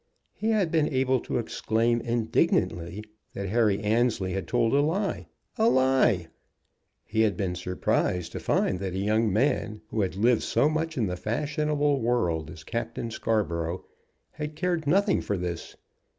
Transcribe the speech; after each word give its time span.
He 0.33 0.49
had 0.49 0.71
been 0.71 0.89
able 0.89 1.19
to 1.19 1.37
exclaim 1.37 2.01
indignantly 2.01 3.03
that 3.35 3.49
Harry 3.49 3.77
Annesley 3.81 4.33
had 4.33 4.47
told 4.47 4.73
a 4.73 4.81
lie. 4.81 5.27
"A 5.59 5.69
lie!" 5.69 6.27
He 7.05 7.21
had 7.21 7.37
been 7.37 7.53
surprised 7.53 8.31
to 8.31 8.39
find 8.39 8.79
that 8.79 8.95
a 8.95 8.97
young 8.97 9.31
man 9.31 9.81
who 9.89 10.01
had 10.01 10.15
lived 10.15 10.41
so 10.41 10.67
much 10.67 10.97
in 10.97 11.05
the 11.05 11.15
fashionable 11.17 12.01
world 12.01 12.49
as 12.49 12.63
Captain 12.63 13.11
Scarborough 13.11 13.85
had 14.31 14.55
cared 14.55 14.87
nothing 14.87 15.21
for 15.21 15.37
this. 15.37 15.75